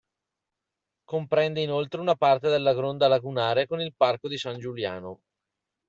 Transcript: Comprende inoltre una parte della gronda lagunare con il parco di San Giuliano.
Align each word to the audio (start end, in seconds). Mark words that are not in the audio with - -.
Comprende 1.03 1.61
inoltre 1.61 2.01
una 2.01 2.15
parte 2.15 2.49
della 2.49 2.73
gronda 2.73 3.07
lagunare 3.07 3.67
con 3.67 3.81
il 3.81 3.93
parco 3.95 4.27
di 4.27 4.35
San 4.39 4.57
Giuliano. 4.57 5.19